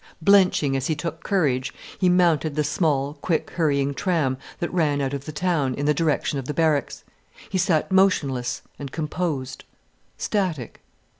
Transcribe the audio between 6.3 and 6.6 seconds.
of the